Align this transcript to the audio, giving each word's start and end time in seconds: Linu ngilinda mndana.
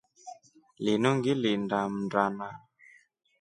Linu 0.83 1.09
ngilinda 1.17 1.77
mndana. 1.91 2.49